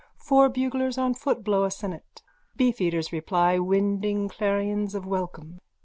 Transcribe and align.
Four 0.17 0.49
buglers 0.49 0.97
on 0.97 1.13
foot 1.13 1.43
blow 1.43 1.63
a 1.63 1.69
sennet. 1.69 2.23
Beefeaters 2.55 3.11
reply, 3.13 3.59
winding 3.59 4.29
clarions 4.29 4.95
of 4.95 5.05
welcome. 5.05 5.59